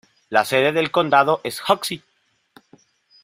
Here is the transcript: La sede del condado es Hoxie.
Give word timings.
La 0.31 0.45
sede 0.45 0.71
del 0.71 0.89
condado 0.89 1.41
es 1.43 1.61
Hoxie. 1.69 2.01